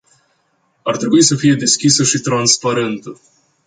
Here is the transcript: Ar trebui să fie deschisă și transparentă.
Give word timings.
Ar 0.83 0.97
trebui 0.97 1.23
să 1.23 1.35
fie 1.35 1.53
deschisă 1.55 2.03
și 2.03 2.19
transparentă. 2.19 3.19